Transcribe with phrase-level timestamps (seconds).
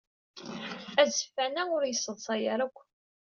[1.01, 2.77] Azeffan-a ur yesseḍsay ara akk.